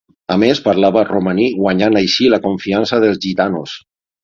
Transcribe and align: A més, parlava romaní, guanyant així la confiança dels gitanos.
A 0.35 0.35
més, 0.43 0.61
parlava 0.67 1.03
romaní, 1.09 1.45
guanyant 1.59 1.99
així 2.01 2.31
la 2.37 2.41
confiança 2.49 3.03
dels 3.07 3.23
gitanos. 3.29 3.79